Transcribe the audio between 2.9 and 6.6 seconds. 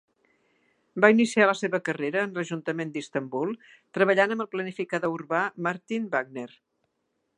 d'Istanbul, treballant amb el planificador urbà Martin Wagner.